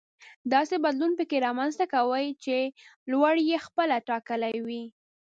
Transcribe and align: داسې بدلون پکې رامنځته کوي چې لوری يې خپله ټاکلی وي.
داسې 0.53 0.75
بدلون 0.85 1.11
پکې 1.19 1.37
رامنځته 1.47 1.85
کوي 1.93 2.27
چې 2.43 2.57
لوری 3.11 3.43
يې 3.51 3.57
خپله 3.65 3.95
ټاکلی 4.09 4.55
وي. 4.67 4.83